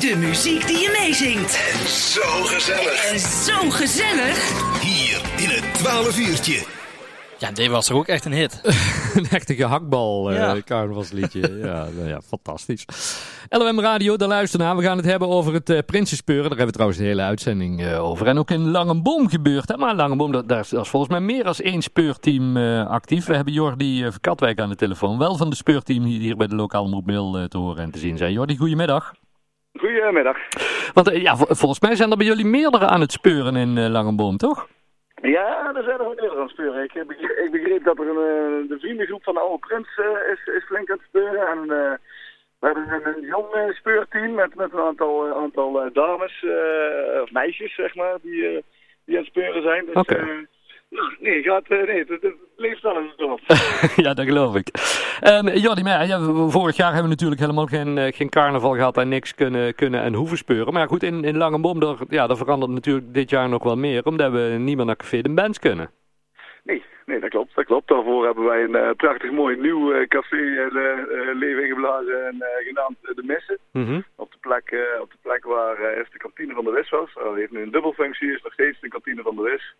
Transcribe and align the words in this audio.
De 0.00 0.14
muziek 0.18 0.66
die 0.66 0.76
je 0.78 0.98
meezingt. 1.02 1.52
Zo 1.88 2.42
gezellig. 2.44 3.12
En 3.12 3.18
zo 3.18 3.70
gezellig. 3.70 4.36
Hier 4.80 5.20
in 5.36 5.48
het 5.48 5.74
12 5.74 6.18
uurtje. 6.18 6.64
Ja, 7.38 7.50
dit 7.50 7.68
was 7.70 7.86
toch 7.86 7.96
ook 7.96 8.06
echt 8.06 8.24
een 8.24 8.32
hit. 8.32 8.60
een 9.14 9.26
echte 9.30 9.54
gehaktbal 9.54 10.32
uh, 10.32 10.36
Ja. 10.38 10.60
carnavalsliedje. 10.64 11.40
ja, 11.64 11.86
nou 11.96 12.08
ja, 12.08 12.20
fantastisch. 12.26 12.84
LOM 13.48 13.80
Radio, 13.80 14.16
daar 14.16 14.28
luisteren 14.28 14.66
naar. 14.66 14.76
We 14.76 14.82
gaan 14.82 14.96
het 14.96 15.06
hebben 15.06 15.28
over 15.28 15.52
het 15.52 15.70
uh, 15.70 15.78
Prinsenspeuren. 15.86 16.48
Daar 16.48 16.58
hebben 16.58 16.66
we 16.66 16.72
trouwens 16.72 17.00
de 17.00 17.06
hele 17.06 17.22
uitzending 17.22 17.80
uh, 17.80 18.04
over. 18.04 18.26
En 18.26 18.38
ook 18.38 18.50
in 18.50 18.70
Langenboom 18.70 19.28
gebeurt. 19.28 19.68
Hè? 19.68 19.76
Maar 19.76 19.94
Langenboom, 19.94 20.32
daar, 20.32 20.46
daar 20.46 20.60
is 20.60 20.68
volgens 20.68 21.08
mij 21.08 21.20
meer 21.20 21.44
dan 21.44 21.54
één 21.54 21.82
speurteam 21.82 22.56
uh, 22.56 22.86
actief. 22.86 23.26
We 23.26 23.34
hebben 23.34 23.52
Jordi 23.52 24.04
uh, 24.04 24.12
Katwijk 24.20 24.60
aan 24.60 24.68
de 24.68 24.76
telefoon. 24.76 25.18
Wel 25.18 25.36
van 25.36 25.50
de 25.50 25.56
speurteam 25.56 26.04
die 26.04 26.20
hier 26.20 26.36
bij 26.36 26.46
de 26.46 26.54
lokale 26.54 26.88
mobiel 26.88 27.38
uh, 27.38 27.44
te 27.44 27.58
horen 27.58 27.82
en 27.82 27.90
te 27.90 27.98
zien 27.98 28.16
zijn. 28.16 28.32
Jordi, 28.32 28.56
goedemiddag. 28.56 29.12
Goedemiddag. 29.78 30.38
Want 30.92 31.12
uh, 31.12 31.22
ja, 31.22 31.36
volgens 31.36 31.80
mij 31.80 31.94
zijn 31.94 32.10
er 32.10 32.16
bij 32.16 32.26
jullie 32.26 32.44
meerdere 32.46 32.86
aan 32.86 33.00
het 33.00 33.12
speuren 33.12 33.56
in 33.56 33.76
uh, 33.76 33.88
Langenboom, 33.88 34.36
toch? 34.36 34.68
Ja, 35.22 35.72
er 35.74 35.82
zijn 35.82 35.98
er 35.98 36.06
meerdere 36.06 36.36
aan 36.36 36.42
het 36.42 36.50
speuren. 36.50 36.82
Ik 36.82 37.06
begreep, 37.06 37.38
ik 37.44 37.50
begreep 37.50 37.84
dat 37.84 37.98
er 37.98 38.08
een, 38.08 38.66
de 38.68 38.78
vriendengroep 38.78 39.22
van 39.22 39.34
de 39.34 39.40
oude 39.40 39.66
prins 39.66 39.88
uh, 39.96 40.06
is, 40.32 40.54
is 40.54 40.64
flink 40.64 40.90
aan 40.90 40.96
het 40.96 41.06
speuren. 41.06 41.46
En 41.48 41.58
uh, 41.62 41.92
we 42.58 42.66
hebben 42.66 42.88
een, 42.92 43.16
een 43.16 43.26
jong 43.26 43.74
speurteam 43.74 44.34
met, 44.34 44.54
met 44.54 44.72
een 44.72 44.80
aantal, 44.80 45.34
aantal 45.34 45.90
dames, 45.92 46.42
uh, 46.42 47.22
of 47.22 47.30
meisjes 47.30 47.74
zeg 47.74 47.94
maar, 47.94 48.16
die, 48.22 48.64
die 49.04 49.16
aan 49.16 49.22
het 49.22 49.26
speuren 49.26 49.62
zijn. 49.62 49.84
Dus, 49.86 49.94
Oké. 49.94 50.46
Okay. 50.98 51.16
nee, 51.20 51.42
gaat, 51.42 51.64
uh, 51.68 51.86
nee, 51.86 52.04
het, 52.08 52.34
leeft 52.56 52.82
wel 52.82 52.98
in 52.98 53.10
het 53.16 53.40
ja, 54.04 54.14
dat 54.14 54.24
geloof 54.24 54.56
ik. 54.56 54.68
Um, 55.26 55.48
Jordi, 55.48 55.82
ja, 55.82 56.20
vorig 56.48 56.76
jaar 56.76 56.92
hebben 56.92 57.10
we 57.10 57.14
natuurlijk 57.14 57.40
helemaal 57.40 57.66
geen, 57.66 57.96
uh, 57.96 58.12
geen 58.12 58.28
carnaval 58.28 58.74
gehad 58.74 58.96
en 58.96 59.08
niks 59.08 59.34
kunnen, 59.34 59.74
kunnen 59.74 60.02
en 60.02 60.14
hoeven 60.14 60.36
speuren. 60.36 60.72
Maar 60.72 60.88
goed, 60.88 61.02
in, 61.02 61.24
in 61.24 61.36
Langenboom, 61.36 61.80
daar, 61.80 61.96
ja, 62.08 62.26
dat 62.26 62.38
verandert 62.38 62.72
natuurlijk 62.72 63.14
dit 63.14 63.30
jaar 63.30 63.48
nog 63.48 63.62
wel 63.62 63.76
meer, 63.76 64.04
omdat 64.04 64.32
we 64.32 64.56
niet 64.58 64.76
meer 64.76 64.86
naar 64.86 64.96
Café 64.96 65.20
de 65.20 65.34
Bands 65.34 65.58
kunnen. 65.58 65.90
Nee, 66.66 66.84
nee, 67.04 67.20
dat 67.20 67.30
klopt. 67.30 67.54
Dat 67.54 67.64
klopt. 67.64 67.88
Daarvoor 67.88 68.24
hebben 68.24 68.44
wij 68.44 68.62
een 68.62 68.76
uh, 68.76 68.90
prachtig 68.96 69.30
mooi 69.30 69.56
nieuw 69.56 69.92
uh, 69.92 70.06
café 70.06 70.36
uh, 70.36 70.70
leven 71.34 71.62
ingeblazen 71.62 72.26
en 72.26 72.44
genaamd 72.64 72.96
De 73.00 73.22
Messen. 73.24 73.58
Mm 73.72 73.86
-hmm. 73.86 74.04
op, 74.16 74.32
de 74.32 74.38
plek, 74.40 74.74
op 75.00 75.10
de 75.10 75.18
plek 75.22 75.44
waar 75.44 75.96
eerst 75.96 76.12
de 76.12 76.18
kantine 76.18 76.54
van 76.54 76.64
de 76.64 76.70
West 76.70 76.90
was. 76.90 77.14
Dat 77.14 77.34
heeft 77.34 77.50
nu 77.50 77.62
een 77.62 77.70
dubbelfunctie, 77.70 78.32
is 78.32 78.42
nog 78.42 78.52
steeds 78.52 78.80
de 78.80 78.88
kantine 78.88 79.22
van 79.22 79.36
de 79.36 79.42
West. 79.42 79.74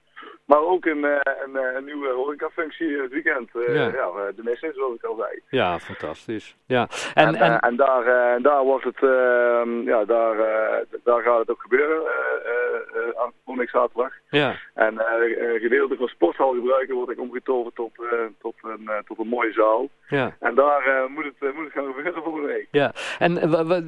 Maar 0.45 0.61
ook 0.61 0.85
een, 0.85 1.05
een, 1.05 1.77
een 1.77 1.85
nieuwe 1.85 2.09
horecafunctie 2.09 3.03
het 3.03 3.13
weekend. 3.13 3.51
Ja. 3.53 3.73
ja. 3.73 4.33
De 4.37 4.43
Messen, 4.43 4.75
zoals 4.75 4.95
ik 4.95 5.05
al 5.05 5.17
zei. 5.17 5.41
Ja, 5.49 5.79
fantastisch. 5.79 6.57
Ja. 6.67 6.89
En, 7.15 7.27
en, 7.27 7.35
en, 7.35 7.59
en 7.59 7.77
daar, 7.77 8.07
en 8.35 8.43
daar 8.43 8.63
wordt 8.65 8.85
het, 8.85 9.03
ehm, 9.03 9.83
ja, 9.83 10.05
daar, 10.05 10.37
daar 11.05 11.23
gaat 11.23 11.39
het 11.39 11.51
ook 11.51 11.61
gebeuren. 11.61 12.03
Aan 13.27 13.33
volgende 13.45 13.71
zaterdag. 13.71 14.13
Ja. 14.31 14.57
En 14.75 14.95
gedeelte 15.61 15.97
van 15.97 16.09
sporthal 16.09 16.53
gebruiken 16.53 16.95
wordt 16.95 17.11
ik 17.11 17.21
omgetoverd 17.21 17.75
tot, 17.75 17.91
uh, 18.01 18.11
tot, 18.41 18.55
een, 18.63 18.83
uh, 18.83 18.95
tot 19.07 19.19
een 19.19 19.29
mooie 19.29 19.53
zaal. 19.53 19.89
Ja. 20.09 20.37
En 20.41 20.55
daar 20.55 20.89
uh, 20.89 21.07
moet, 21.15 21.25
het, 21.25 21.55
moet 21.55 21.65
het 21.65 21.73
gaan 21.73 21.93
gebeuren 21.95 22.23
volgende 22.23 22.47
week. 22.47 22.69
Ja, 22.71 22.93
en, 23.19 23.39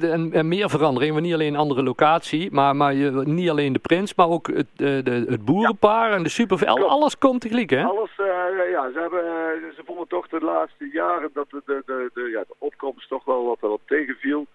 en, 0.01 0.33
en 0.33 0.47
meer 0.47 0.69
veranderingen, 0.69 1.13
maar 1.13 1.23
niet 1.23 1.33
alleen 1.33 1.53
een 1.53 1.59
andere 1.59 1.83
locatie, 1.83 2.51
maar, 2.51 2.75
maar 2.75 2.93
je, 2.93 3.11
niet 3.11 3.49
alleen 3.49 3.73
de 3.73 3.79
prins, 3.79 4.15
maar 4.15 4.29
ook 4.29 4.47
het, 4.47 4.67
de, 4.75 5.25
het 5.27 5.45
boerenpaar 5.45 6.09
ja. 6.09 6.15
en 6.15 6.23
de 6.23 6.29
super... 6.29 6.67
Alles 6.67 7.17
komt 7.17 7.41
tegelijk, 7.41 7.69
hè? 7.69 7.83
Alles, 7.83 8.11
ja, 8.71 8.91
ze, 8.93 8.99
hebben, 8.99 9.23
ze 9.75 9.81
vonden 9.85 10.07
toch 10.07 10.27
de 10.27 10.39
laatste 10.39 10.89
jaren 10.91 11.29
dat 11.33 11.49
de, 11.49 11.61
de, 11.65 11.81
de, 11.85 12.09
de, 12.13 12.29
ja, 12.29 12.39
de 12.39 12.55
opkomst 12.57 13.09
toch 13.09 13.25
wel 13.25 13.45
wat, 13.45 13.57
wat 13.59 13.79
tegenviel. 13.85 14.47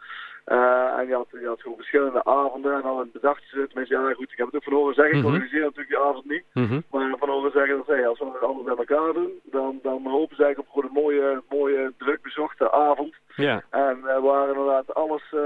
Uh, 0.46 0.98
en 0.98 1.06
je 1.06 1.14
had, 1.14 1.26
je 1.30 1.46
had 1.46 1.60
gewoon 1.60 1.76
verschillende 1.76 2.24
avonden 2.24 2.74
en 2.74 2.82
dan 2.82 3.08
bedacht 3.12 3.42
ze, 3.50 3.64
tenminste, 3.68 3.94
ja 3.94 4.12
goed, 4.14 4.32
ik 4.32 4.38
heb 4.38 4.46
het 4.46 4.54
ook 4.56 4.62
van 4.64 4.72
horen 4.72 4.94
zeggen, 4.94 5.14
ik 5.16 5.22
Mhm. 5.22 5.32
organiseer 5.32 5.60
natuurlijk 5.60 5.88
die 5.88 5.98
avond 5.98 6.24
niet, 6.28 6.44
Mm 6.52 6.66
-hmm. 6.66 6.84
maar 6.90 7.18
van 7.18 7.28
horen 7.28 7.50
zeggen 7.50 7.76
dat 7.76 7.86
hey, 7.86 8.08
als 8.08 8.18
we 8.18 8.24
het 8.32 8.42
allemaal 8.42 8.62
bij 8.62 8.76
elkaar 8.76 9.12
doen, 9.12 9.30
dan, 9.42 9.78
dan 9.82 10.00
hopen 10.06 10.36
ze 10.36 10.44
eigenlijk 10.44 10.58
op 10.58 10.74
gewoon 10.74 10.88
een 10.96 11.02
mooie, 11.02 11.42
mooie 11.48 11.92
druk 11.98 12.22
bezochte 12.22 12.72
avond. 12.72 13.14
Ja. 13.36 13.62
En 13.70 13.98
uh, 14.04 14.18
waar 14.22 14.48
inderdaad 14.48 14.94
alles, 14.94 15.22
uh, 15.34 15.40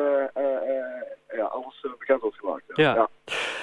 ja, 1.37 1.45
alles 1.45 1.85
bekend 1.99 2.21
wordt 2.21 2.37
gemaakt. 2.39 2.63
Ja. 2.67 2.85
ja. 2.85 2.95
ja. 2.95 3.09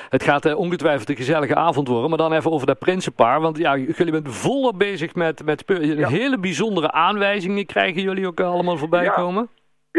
Het 0.10 0.24
gaat 0.24 0.54
ongetwijfeld 0.56 1.10
een 1.10 1.16
gezellige 1.16 1.56
avond 1.56 1.88
worden, 1.88 2.10
maar 2.10 2.18
dan 2.18 2.34
even 2.34 2.52
over 2.52 2.68
dat 2.68 2.80
prinsenpaar, 2.80 3.42
want 3.42 3.58
ja, 3.58 3.78
jullie 3.78 4.12
bent 4.12 4.36
volop 4.36 4.80
bezig 4.80 5.16
met, 5.16 5.46
met 5.46 5.64
Ja. 5.68 6.08
hele 6.08 6.40
bijzondere 6.40 6.92
aanwijzingen 6.92 7.66
krijgen 7.66 8.02
jullie 8.02 8.28
ook 8.28 8.40
allemaal 8.40 8.78
voorbij 8.78 9.04
Ja. 9.04 9.14
komen. 9.14 9.50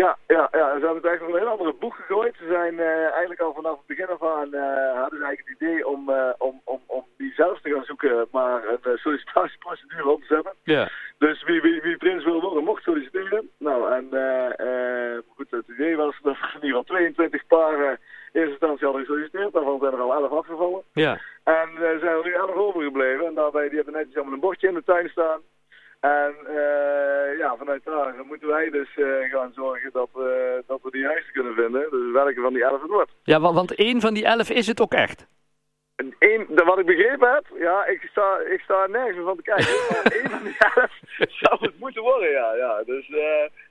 Ja, 0.03 0.17
ja, 0.27 0.49
ja, 0.53 0.67
ze 0.79 0.84
hebben 0.84 0.95
het 0.95 1.07
eigenlijk 1.07 1.34
een 1.34 1.43
heel 1.43 1.53
andere 1.53 1.73
boek 1.73 1.95
gegooid. 1.95 2.34
Ze 2.39 2.47
zijn 2.47 2.75
uh, 2.75 3.11
eigenlijk 3.11 3.41
al 3.41 3.55
vanaf 3.55 3.77
het 3.77 3.87
begin 3.87 4.07
af 4.07 4.23
aan 4.23 4.49
uh, 4.55 5.01
hadden 5.01 5.19
ze 5.19 5.25
eigenlijk 5.25 5.49
het 5.49 5.61
idee 5.61 5.87
om, 5.87 6.11
uh, 6.11 6.33
om, 6.39 6.61
om, 6.65 6.81
om 6.87 7.05
die 7.17 7.33
zelf 7.33 7.61
te 7.61 7.71
gaan 7.71 7.84
zoeken, 7.84 8.29
maar 8.31 8.62
een 8.83 8.99
sollicitatieprocedure 8.99 10.09
op 10.09 10.21
te 10.21 10.27
zetten. 10.27 10.53
Ja. 10.62 10.89
Dus 11.19 11.43
wie, 11.43 11.61
wie, 11.61 11.81
wie 11.81 11.97
prins 11.97 12.25
wil 12.25 12.41
worden, 12.41 12.65
mocht 12.65 12.83
solliciteren. 12.83 13.51
Nou, 13.59 13.93
en 13.93 14.05
goed, 15.37 15.51
het 15.51 15.69
idee 15.69 15.97
was 15.97 16.15
dat 16.23 16.34
er 16.34 16.55
in 16.55 16.67
ieder 16.67 16.78
geval 16.78 16.97
22 16.97 17.47
paren 17.47 17.91
in 17.91 18.41
eerste 18.41 18.51
instantie 18.51 18.84
hadden 18.84 19.05
gesolliciteerd. 19.05 19.53
Daarvan 19.53 19.78
zijn 19.78 19.93
er 19.93 20.01
al 20.01 20.15
11 20.15 20.31
afgevallen. 20.31 20.83
Ja. 20.93 21.21
En 21.45 21.69
zijn 21.78 22.17
er 22.17 22.25
nu 22.25 22.33
11 22.33 22.55
overgebleven. 22.55 23.27
En 23.27 23.34
daarbij, 23.34 23.69
die 23.69 23.77
hebben 23.77 23.95
netjes 23.95 24.17
allemaal 24.17 24.34
een 24.34 24.41
bordje 24.41 24.69
in 24.69 24.75
de 24.75 24.83
tuin 24.84 25.09
staan. 25.09 25.41
En 26.01 26.34
uh, 26.49 27.39
ja, 27.39 27.57
vanuit 27.59 27.84
daar 27.84 28.15
moeten 28.27 28.49
wij 28.49 28.71
dus 28.71 28.97
uh, 28.97 29.31
gaan 29.31 29.53
zorgen 29.55 29.91
dat 29.93 30.09
we, 30.12 30.62
dat 30.67 30.81
we 30.83 30.91
die 30.91 31.01
juiste 31.01 31.33
kunnen 31.33 31.55
vinden. 31.55 31.91
Dus 31.91 32.12
welke 32.12 32.41
van 32.41 32.53
die 32.53 32.65
elf 32.65 32.81
het 32.81 32.91
wordt. 32.91 33.11
Ja, 33.23 33.41
want 33.41 33.75
één 33.75 34.01
van 34.01 34.15
die 34.15 34.25
elf 34.25 34.51
is 34.51 34.67
het 34.67 34.81
ook 34.81 34.93
echt. 34.93 35.27
En 35.97 36.15
één, 36.19 36.47
wat 36.65 36.79
ik 36.79 36.87
begrepen 36.87 37.34
heb, 37.34 37.45
ja, 37.59 37.87
ik 37.87 38.09
sta, 38.11 38.39
ik 38.39 38.61
sta 38.61 38.87
nergens 38.87 39.17
meer 39.17 39.25
van 39.25 39.37
te 39.37 39.43
kijken. 39.43 39.67
maar 39.89 40.12
één 40.12 40.31
van 40.31 40.43
die 40.43 40.57
elf 40.59 41.01
zou 41.43 41.57
het 41.61 41.79
moeten 41.79 42.03
worden, 42.03 42.31
ja. 42.31 42.55
ja. 42.55 42.83
Dus, 42.84 43.09
uh, 43.09 43.19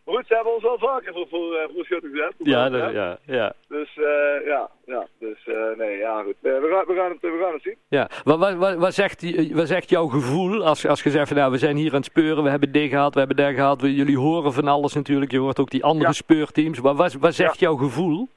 maar 0.06 0.16
goed, 0.16 0.28
ze 0.28 0.36
hebben 0.36 0.54
ons 0.54 0.64
wel 0.64 0.78
vaker 0.78 1.14
voor, 1.14 1.28
voor, 1.28 1.70
voor 1.74 1.86
schutting 1.86 2.14
gezet. 2.16 2.34
Ja, 2.38 2.70
dat, 2.70 2.92
ja, 2.92 3.18
ja. 3.26 3.54
Dus, 3.68 3.98
uh, 3.98 4.46
ja, 4.46 4.70
ja. 4.86 5.08
Dus, 5.20 5.46
uh, 5.46 5.76
nee, 5.78 5.98
ja, 5.98 6.22
goed. 6.22 6.36
We, 6.76 6.94
gaan, 6.94 6.96
we, 6.96 7.02
gaan 7.02 7.10
het, 7.12 7.22
we 7.22 7.40
gaan 7.44 7.54
het 7.54 7.62
zien. 7.62 7.76
Ja, 7.90 8.10
wat, 8.24 8.40
wat, 8.40 8.56
wat, 8.56 8.76
wat, 8.76 8.94
zegt, 8.94 9.52
wat 9.54 9.68
zegt 9.68 9.90
jouw 9.90 10.08
gevoel 10.08 10.66
als, 10.66 10.88
als 10.88 11.04
je 11.04 11.10
zegt 11.10 11.28
van, 11.28 11.38
nou, 11.38 11.52
we 11.52 11.58
zijn 11.58 11.76
hier 11.76 11.90
aan 11.90 11.96
het 11.96 12.06
speuren, 12.06 12.44
we 12.44 12.50
hebben 12.50 12.72
dit 12.72 12.90
gehad, 12.90 13.14
we 13.14 13.20
hebben 13.20 13.38
dat 13.38 13.54
gehad. 13.54 13.82
We, 13.82 13.94
jullie 13.96 14.18
horen 14.18 14.54
van 14.54 14.68
alles 14.68 14.94
natuurlijk, 14.94 15.32
je 15.32 15.40
hoort 15.40 15.60
ook 15.60 15.70
die 15.70 15.84
andere 15.84 16.08
Ja. 16.08 16.14
speurteams. 16.14 16.80
Wat, 16.80 16.96
wat, 16.96 17.14
wat 17.14 17.34
zegt 17.36 17.60
Ja. 17.60 17.68
jouw 17.68 17.76
gevoel? 17.76 18.30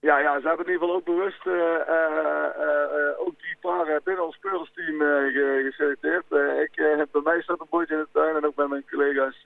Ja, 0.00 0.18
ja, 0.18 0.40
ze 0.40 0.48
hebben 0.48 0.66
in 0.66 0.72
ieder 0.72 0.86
geval 0.86 0.96
ook 0.96 1.04
bewust 1.04 1.46
uh, 1.46 1.54
uh, 1.54 3.20
ook 3.20 3.34
die 3.40 3.56
paren 3.60 4.00
binnen 4.04 4.24
ons 4.24 4.34
speurdersteam 4.34 4.98
ge 4.98 5.60
geselecteerd. 5.64 6.24
ik 6.62 6.70
heb 6.74 7.08
bij 7.12 7.20
mij 7.24 7.42
staat 7.42 7.60
een 7.60 7.66
bordje 7.70 7.94
in 7.94 8.00
de 8.00 8.08
tuin 8.12 8.36
en 8.36 8.46
ook 8.46 8.54
bij 8.54 8.66
mijn 8.66 8.84
collega's 8.90 9.42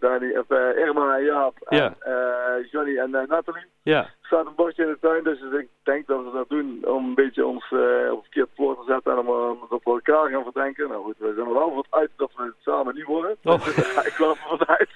Dani, 0.00 0.38
of, 0.38 0.50
Irma 0.76 1.16
en 1.16 1.24
Jaap 1.24 1.54
Ja. 1.68 1.94
en 1.98 2.68
Johnny 2.70 2.98
en 2.98 3.10
Nathalie. 3.10 3.64
Ja, 3.82 4.10
staat 4.22 4.46
een 4.46 4.54
bordje 4.54 4.82
in 4.82 4.88
de 4.88 4.98
tuin, 5.00 5.24
dus 5.24 5.40
ik 5.40 5.68
denk 5.82 6.06
dat 6.06 6.24
we 6.24 6.30
dat 6.32 6.48
doen 6.48 6.84
om 6.86 7.04
een 7.04 7.14
beetje 7.14 7.46
ons 7.46 7.64
op 8.10 8.16
het 8.16 8.20
verkeerd 8.20 8.48
spoor 8.52 8.76
te 8.76 8.92
zetten 8.92 9.12
en 9.12 9.18
om, 9.18 9.28
om 9.28 9.66
dat 9.68 9.80
we 9.84 9.90
elkaar 9.90 10.28
gaan 10.28 10.42
verdenken. 10.42 10.88
Nou 10.88 11.02
goed, 11.04 11.18
we 11.18 11.32
zijn 11.34 11.46
er 11.46 11.54
wel 11.54 11.72
voor 11.72 11.86
uit 11.90 12.10
dat 12.16 12.30
we 12.36 12.42
het 12.42 12.54
samen 12.60 12.94
niet 12.94 13.04
worden. 13.06 13.36
Oh. 13.44 13.66
Ik 14.10 14.12
geloof 14.12 14.50
er 14.50 14.58
vanuit. 14.58 14.90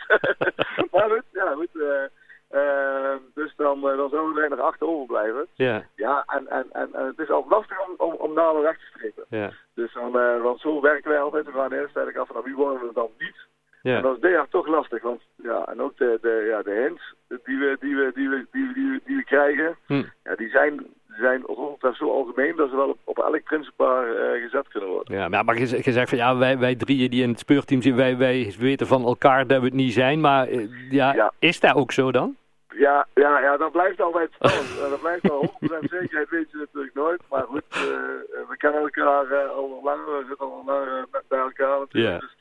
maar 0.91 1.11
goed, 1.15 1.25
ja 1.33 1.53
goed. 1.53 1.69
Uh, 2.55 3.17
dus 3.35 3.55
dan, 4.11 4.21
uh, 4.21 4.25
dan 4.25 4.33
zouden 4.33 4.35
we 4.35 4.43
er 4.43 4.57
nog 4.57 4.61
achter 4.67 4.87
overblijven. 4.89 5.47
ja, 5.55 5.85
Ja, 5.97 6.25
en, 6.27 6.49
en, 6.49 6.67
en, 6.73 6.89
en 6.93 7.07
het 7.07 7.19
is 7.19 7.31
al 7.31 7.47
lastig 7.49 7.77
om, 7.89 7.95
om, 7.97 8.13
om 8.13 8.33
namen 8.35 8.63
recht 8.63 8.81
te 8.81 8.87
strepen. 8.99 9.25
ja, 9.29 9.51
Dus 9.75 9.93
dan, 9.93 10.17
uh, 10.17 10.43
want 10.43 10.61
zo 10.61 10.81
werken 10.81 11.11
wij 11.11 11.21
altijd. 11.21 11.45
We 11.47 11.53
gaan 11.53 11.73
eerst 11.73 11.97
eigenlijk 11.97 12.17
af 12.17 12.29
van 12.33 12.43
wie 12.45 12.55
worden 12.55 12.87
we 12.89 12.95
dan 12.95 13.11
niet. 13.19 13.37
En 13.83 13.91
ja. 13.91 14.01
dat 14.01 14.15
is 14.15 14.21
dit 14.21 14.31
jaar 14.31 14.49
toch 14.49 14.67
lastig. 14.67 15.03
Want 15.03 15.21
ja, 15.43 15.65
en 15.67 15.83
ook 15.83 15.97
de, 15.97 16.19
de, 16.23 16.47
ja, 16.51 16.63
de 16.63 16.71
hints 16.71 17.15
die 17.45 17.59
we, 17.59 17.77
die 17.81 17.97
we, 17.97 18.11
die 18.15 18.29
we, 18.29 18.47
die 18.53 18.67
we, 18.67 18.73
die 18.75 18.91
we, 18.91 19.01
die 19.05 19.17
we 19.17 19.25
krijgen, 19.25 19.77
Hm. 19.87 20.03
ja, 20.25 20.35
die 20.37 20.49
zijn, 20.49 20.77
die 20.77 21.17
zijn 21.19 21.43
zo 21.95 22.11
algemeen 22.11 22.57
dat 22.57 22.71
ze 22.71 22.77
wel 22.77 22.89
op, 22.89 22.99
op 23.05 23.19
elk 23.19 23.43
prinsenpaar 23.43 24.09
uh, 24.09 24.43
gezet 24.43 24.69
kunnen 24.69 24.89
worden. 24.91 25.17
Ja, 25.31 25.43
maar 25.43 25.59
je, 25.59 25.81
je 25.83 25.93
zegt 25.93 26.09
van 26.09 26.19
ja, 26.19 26.37
wij, 26.37 26.59
wij 26.59 26.75
drieën 26.75 27.11
die 27.11 27.23
in 27.23 27.29
het 27.29 27.39
speurteam 27.39 27.83
zitten, 27.83 28.03
wij, 28.03 28.17
wij 28.17 28.55
weten 28.59 28.87
van 28.87 29.05
elkaar 29.05 29.47
dat 29.47 29.59
we 29.59 29.65
het 29.65 29.75
niet 29.75 29.93
zijn. 29.93 30.21
Maar 30.21 30.49
uh, 30.51 30.91
ja, 30.91 31.15
Ja. 31.15 31.33
is 31.39 31.61
dat 31.61 31.75
ook 31.75 31.93
zo 31.93 32.13
dan? 32.13 32.37
Ja, 32.77 33.07
ja, 33.15 33.41
ja, 33.41 33.57
dat 33.57 33.73
blijft 33.73 34.01
altijd 34.01 34.33
spannend. 34.33 34.79
Dat 34.91 35.01
blijft 35.01 35.29
wel 35.29 35.59
100% 35.61 35.79
zekerheid, 35.81 36.29
weet 36.29 36.51
je 36.51 36.57
natuurlijk 36.57 36.95
nooit. 36.95 37.23
Maar 37.31 37.43
goed, 37.43 37.65
uh, 37.71 37.83
we 38.49 38.57
kennen 38.57 38.81
elkaar 38.81 39.33
uh, 39.33 39.51
al 39.51 39.81
langer, 39.83 40.19
we 40.19 40.25
zitten 40.29 40.47
al 40.47 40.63
langer 40.67 41.07
met 41.11 41.23
bij 41.29 41.39
elkaar 41.39 41.79
natuurlijk. 41.79 42.15
Ja. 42.15 42.19
Dus 42.19 42.37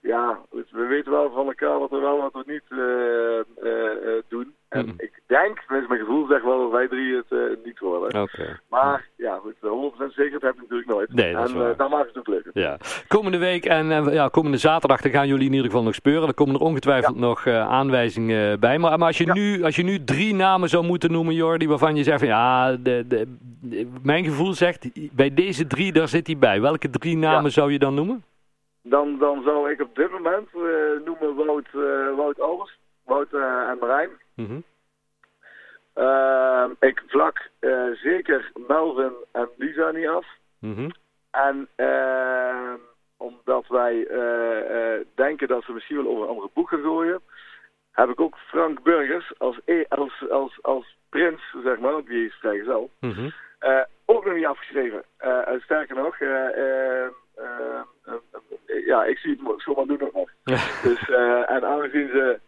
ja, 0.00 0.40
goed, 0.50 0.70
we 0.70 0.86
weten 0.86 1.12
wel 1.12 1.30
van 1.30 1.46
elkaar 1.46 1.78
wat 1.78 1.90
we 1.90 1.98
wel 1.98 2.20
wat 2.20 2.32
we 2.32 2.42
niet 2.46 2.64
uh, 2.68 4.22
doen. 4.28 4.54
En 4.68 4.94
ik 4.96 5.20
denk, 5.26 5.58
tenminste 5.60 5.92
mijn 5.92 6.04
gevoel 6.04 6.26
zegt 6.26 6.44
wel 6.44 6.58
dat 6.58 6.70
wij 6.70 6.88
drie 6.88 7.16
het 7.16 7.24
eh, 7.28 7.64
niet 7.64 7.78
worden. 7.78 8.28
Maar 8.68 9.08
ja, 9.16 9.38
goed, 9.42 9.54
eh, 9.62 9.70
100% 9.70 10.12
zeker 10.14 10.40
heb 10.40 10.54
ik 10.54 10.60
natuurlijk 10.60 10.88
nooit. 10.88 11.12
Nee, 11.14 11.32
dat 11.32 11.44
is 11.48 11.52
en 11.54 11.58
waar. 11.58 11.74
eh, 11.76 11.90
maakt 11.90 12.06
het 12.08 12.18
ook 12.18 12.26
leuk. 12.26 12.50
Ja. 12.52 12.76
Komende 13.08 13.38
week 13.38 13.64
en 13.64 13.90
eh, 13.92 14.12
ja, 14.14 14.28
komende 14.28 14.56
zaterdag 14.56 15.00
dan 15.00 15.10
gaan 15.12 15.28
jullie 15.28 15.46
in 15.46 15.52
ieder 15.52 15.66
geval 15.66 15.82
nog 15.82 15.94
speuren. 15.94 16.28
Er 16.28 16.34
komen 16.34 16.54
er 16.54 16.60
ongetwijfeld 16.60 17.16
nog 17.16 17.46
aanwijzingen 17.46 18.60
bij. 18.60 18.78
Maar, 18.78 18.98
maar 18.98 19.06
als, 19.06 19.18
je 19.18 19.26
Ja. 19.26 19.32
nu, 19.32 19.62
als 19.62 19.76
je 19.76 19.82
nu 19.82 20.04
drie 20.04 20.34
namen 20.34 20.68
zou 20.68 20.84
moeten 20.84 21.12
noemen, 21.12 21.34
Jordi, 21.34 21.68
waarvan 21.68 21.96
je 21.96 22.02
zegt 22.02 22.18
van 22.18 22.28
ja, 22.28 22.72
de, 22.76 23.04
de, 23.08 23.36
de- 23.60 23.90
mijn 24.02 24.24
gevoel 24.24 24.52
zegt 24.52 24.88
bij 25.12 25.34
deze 25.34 25.66
drie, 25.66 25.92
daar 25.92 26.08
zit 26.08 26.26
hij 26.26 26.38
bij. 26.38 26.60
Welke 26.60 26.90
drie 26.90 27.16
namen 27.16 27.44
Ja. 27.44 27.48
zou 27.50 27.72
je 27.72 27.78
dan 27.78 27.94
noemen? 27.94 28.24
Dan, 28.82 29.18
dan 29.18 29.42
zou 29.44 29.70
ik 29.70 29.80
op 29.80 29.94
dit 29.96 30.10
moment 30.10 30.48
noemen 31.04 31.46
Wout, 31.46 31.66
Wout 32.16 32.40
Albers, 32.40 32.78
Wout 33.04 33.32
en 33.32 33.76
Marijn. 33.80 34.08
Mhm. 34.36 34.60
Ehm, 35.94 36.70
ik 36.80 37.02
vlak 37.06 37.48
eh, 37.58 37.90
zeker 37.92 38.50
Melvin 38.66 39.12
en 39.32 39.48
Lisa 39.56 39.90
niet 39.90 40.08
af. 40.08 40.26
Mhm. 40.58 40.90
En 41.30 41.68
ehm, 41.76 42.76
omdat 43.16 43.66
wij 43.68 44.06
eh, 44.06 44.94
eh, 44.94 45.00
denken 45.14 45.48
dat 45.48 45.64
ze 45.64 45.72
misschien 45.72 45.96
wel 45.96 46.06
over 46.06 46.22
een 46.22 46.28
andere 46.28 46.50
boek 46.54 46.68
gaan 46.68 46.82
gooien, 46.82 47.20
heb 47.92 48.08
ik 48.08 48.20
ook 48.20 48.36
Frank 48.38 48.82
Burgers 48.82 49.32
als, 49.38 49.58
e- 49.64 49.84
als, 49.88 50.24
als, 50.30 50.58
als 50.62 50.96
prins, 51.08 51.54
zeg 51.64 51.78
maar, 51.78 51.92
want 51.92 52.06
die 52.06 52.26
is 52.26 52.34
vrijgezel, 52.34 52.90
Mhm. 53.00 53.30
ook 54.06 54.24
nog 54.24 54.34
niet 54.34 54.46
afgeschreven. 54.46 55.02
En 55.18 55.60
sterker 55.60 55.96
nog, 55.96 56.18
eh, 56.18 56.46
eh, 56.46 57.08
eh, 57.34 57.80
eh, 58.66 58.86
ja, 58.86 59.04
ik 59.04 59.18
zie 59.18 59.40
het 59.44 59.62
zomaar 59.62 59.86
doen 59.86 60.10
nog. 60.12 60.30
Dus, 60.82 61.08
en 61.46 61.64
aangezien 61.64 62.08
ze 62.08 62.40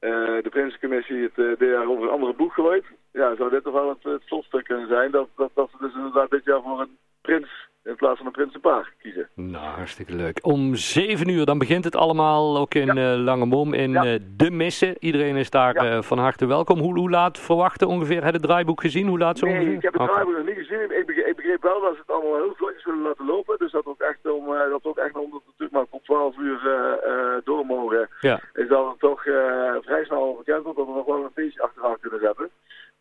de 0.00 0.46
Prinsencommissie 0.50 1.22
het 1.22 1.38
eh, 1.38 1.58
dit 1.58 1.68
jaar 1.70 1.88
over 1.88 2.02
een 2.04 2.10
andere 2.10 2.34
boek 2.34 2.52
gooit, 2.52 2.84
ja, 3.12 3.34
zou 3.36 3.50
dit 3.50 3.64
toch 3.64 3.72
wel 3.72 3.88
het, 3.88 4.12
het 4.12 4.22
slotstuk 4.24 4.64
kunnen 4.64 4.88
zijn 4.88 5.10
dat, 5.10 5.28
dat, 5.36 5.50
dat 5.54 5.68
ze 5.70 5.76
dus 5.80 5.94
inderdaad 5.94 6.30
dit 6.30 6.44
jaar 6.44 6.62
voor 6.62 6.80
een 6.80 6.96
prins 7.20 7.66
in 7.84 7.96
plaats 7.96 8.16
van 8.16 8.26
een 8.26 8.32
prinsenpaar 8.32 8.92
kiezen. 9.02 9.28
Nou, 9.34 9.64
hartstikke 9.64 10.14
leuk. 10.14 10.38
Om 10.46 10.74
zeven 10.74 11.28
uur, 11.28 11.44
dan 11.46 11.58
begint 11.58 11.84
het 11.84 11.96
allemaal 11.96 12.58
ook 12.58 12.74
in 12.74 12.88
eh 12.98 13.14
Langemom 13.16 13.74
in 13.74 13.90
Ja. 13.90 14.04
eh, 14.04 14.18
De 14.36 14.50
Missen. 14.50 14.94
Iedereen 14.98 15.36
is 15.36 15.50
daar 15.50 15.74
Ja. 15.84 15.90
eh, 15.96 16.02
van 16.02 16.18
harte 16.18 16.46
welkom. 16.46 16.78
Hoe, 16.78 16.98
hoe 16.98 17.10
laat 17.10 17.38
verwachten 17.38 17.88
ongeveer? 17.88 18.16
Heb 18.24 18.32
je 18.32 18.38
het 18.38 18.42
draaiboek 18.42 18.80
gezien? 18.80 19.06
Hoe 19.08 19.18
laat 19.18 19.38
zo 19.38 19.46
Nee, 19.46 19.54
ongeveer? 19.54 19.74
ik 19.76 19.82
heb 19.82 19.94
het 19.98 20.08
draaiboek 20.08 20.36
nog 20.36 20.46
niet 20.46 20.56
gezien. 20.66 20.98
Ik 20.98 21.06
begreep, 21.06 21.26
ik 21.26 21.36
begreep 21.36 21.62
wel 21.62 21.80
dat 21.80 21.92
ze 21.94 21.98
het 22.00 22.10
allemaal 22.10 22.36
heel 22.36 22.54
vlotjes 22.56 22.84
willen 22.84 23.02
laten 23.02 23.26
lopen. 23.26 23.58
Dus 23.58 23.72
dat 23.72 23.86
ook 23.86 24.00
echt 24.00 24.30
om, 24.32 24.54
eh, 24.54 24.70
dat 24.70 24.84
ook 24.84 24.98
echt 24.98 25.14
omdat 25.16 25.38
het 25.38 25.46
natuurlijk 25.46 25.72
maar 25.72 25.86
tot 25.90 26.04
12 26.04 26.36
uur 26.38 26.60
eh, 26.66 27.10
eh, 27.10 27.17
door 27.44 27.66
mogen, 27.66 28.08
Ja. 28.20 28.40
is 28.54 28.68
dat 28.68 28.88
het 28.90 28.98
toch 28.98 29.24
eh, 29.26 29.74
vrij 29.80 30.04
snel 30.04 30.34
bekend 30.38 30.62
wordt 30.62 30.78
dat 30.78 30.86
we 30.86 30.92
nog 30.92 31.06
wel 31.06 31.24
een 31.24 31.30
feestje 31.34 31.62
achteraan 31.62 31.96
kunnen 32.00 32.20
zetten. 32.20 32.50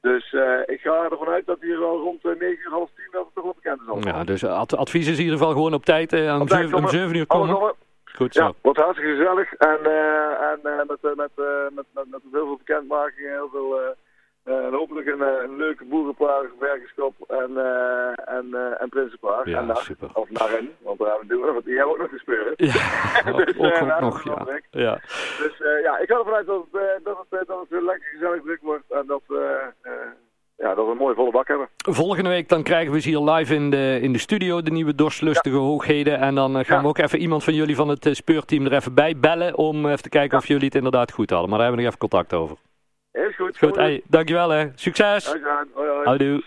Dus 0.02 0.34
eh, 0.34 0.60
ik 0.66 0.80
ga 0.82 1.04
ervan 1.10 1.28
uit 1.28 1.46
dat 1.46 1.62
hier 1.62 1.80
wel 1.80 1.98
rond 2.00 2.26
eh, 2.26 2.32
9 2.40 2.48
uur, 2.48 2.70
half 2.72 2.90
10 2.96 3.08
dat 3.12 3.26
het 3.26 3.34
toch 3.34 3.44
wel 3.44 3.54
bekend 3.62 3.82
is 3.82 3.88
allemaal. 3.88 4.14
Ja, 4.16 4.24
dus 4.24 4.44
ad- 4.46 4.76
advies 4.78 5.08
is 5.08 5.18
in 5.18 5.24
ieder 5.24 5.38
geval 5.38 5.54
gewoon 5.54 5.74
op 5.74 5.86
tijd, 5.86 6.14
eh, 6.14 6.34
om, 6.36 6.42
Op 6.42 6.48
tijd 6.48 6.62
zeven, 6.62 6.78
om 6.78 6.84
komen. 6.84 7.00
zeven 7.00 7.16
uur 7.16 7.26
Alles 7.28 7.50
komen. 7.52 7.74
Goed 8.16 8.34
zo. 8.34 8.44
Ja, 8.44 8.52
wordt 8.62 8.80
hartstikke 8.80 9.16
gezellig. 9.16 9.54
En, 9.54 9.80
eh, 9.86 10.50
en 10.52 10.60
eh, 10.64 10.78
met, 10.88 10.98
eh, 11.02 11.16
met, 11.16 11.30
eh, 11.36 11.46
met, 11.76 11.86
met, 11.94 12.06
met 12.12 12.22
heel 12.32 12.46
veel 12.46 12.58
bekendmakingen, 12.58 13.32
heel 13.32 13.50
veel... 13.52 13.80
eh, 14.48 14.54
eh, 14.58 14.66
en 14.66 14.74
hopelijk 14.74 15.08
een, 15.08 15.22
eh, 15.22 15.44
een 15.44 15.56
leuke 15.58 15.86
boerenpaar, 15.86 16.44
bergenschap 16.60 17.14
en, 17.28 17.58
eh 17.58 18.36
en, 18.38 18.78
en 18.80 18.90
prinsenpaar. 18.90 19.50
Ja, 19.50 19.60
en 19.60 19.76
super. 19.76 20.10
Of 20.14 20.30
naar 20.30 20.50
hen, 20.50 20.70
want 20.82 21.00
daar 21.00 21.10
hebben 21.20 21.40
we 21.40 21.52
nog, 21.54 21.64
die 21.64 21.76
hebben 21.78 21.96
we 21.96 22.02
ook 22.02 22.12
nog 22.12 22.20
gespeeld. 22.20 22.54
Ja, 23.26 23.32
Dus, 23.46 23.58
ook, 23.58 23.92
ook 23.92 24.00
nog, 24.00 24.24
ja. 24.24 24.60
ja. 24.72 24.94
Dus 25.44 25.58
ja, 25.84 25.98
ik 25.98 26.08
ga 26.10 26.18
ervan 26.18 26.34
uit 26.34 26.46
dat 26.48 26.66
het, 26.72 27.04
dat 27.04 27.18
het, 27.30 27.48
dat 27.48 27.60
het 27.60 27.70
weer 27.70 27.82
lekker 27.82 28.08
gezellig 28.14 28.42
druk 28.42 28.60
wordt 28.62 28.84
en 28.90 29.04
dat, 29.08 29.22
eh, 29.30 29.92
ja, 30.58 30.74
dat 30.76 30.86
we 30.86 30.92
een 30.92 30.98
mooie 30.98 31.16
volle 31.16 31.32
bak 31.32 31.48
hebben. 31.48 31.68
Volgende 31.78 32.30
week 32.30 32.50
dan 32.50 32.64
krijgen 32.64 32.94
we 32.94 33.00
ze 33.02 33.10
hier 33.10 33.20
live 33.20 33.54
in 33.54 33.70
de, 33.70 34.00
in 34.02 34.12
de 34.14 34.20
studio, 34.20 34.62
de 34.62 34.72
nieuwe 34.72 34.96
Dorslustige 34.96 35.56
Hoogheden. 35.58 36.20
En 36.20 36.36
dan 36.36 36.66
gaan 36.66 36.76
Ja. 36.78 36.82
we 36.82 36.88
ook 36.88 36.98
even 36.98 37.20
iemand 37.20 37.44
van 37.44 37.54
jullie 37.54 37.76
van 37.76 37.88
het 37.90 38.08
speurteam 38.12 38.66
er 38.66 38.74
even 38.74 38.94
bij 38.94 39.18
bellen 39.18 39.58
om 39.58 39.86
even 39.86 40.02
te 40.04 40.10
kijken 40.10 40.38
of 40.38 40.48
jullie 40.48 40.66
het 40.66 40.76
inderdaad 40.76 41.12
goed 41.12 41.30
hadden. 41.30 41.50
Maar 41.50 41.58
daar 41.60 41.68
hebben 41.68 41.86
we 41.86 41.92
nog 41.92 42.00
even 42.02 42.10
contact 42.10 42.34
over. 42.42 42.58
Is 43.18 43.36
goed. 43.36 43.58
Goed, 43.58 43.76
hey, 43.76 44.02
dankjewel 44.08 44.50
hè. 44.50 44.68
Succes! 44.76 45.24
Dankjewel. 45.26 45.64
Hoi, 45.74 45.88
hoi. 45.88 46.06
Houdoe. 46.06 46.44